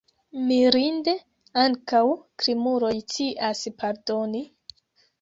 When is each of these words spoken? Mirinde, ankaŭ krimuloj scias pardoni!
Mirinde, 0.51 1.13
ankaŭ 1.65 2.01
krimuloj 2.41 2.93
scias 3.05 3.65
pardoni! 3.81 4.47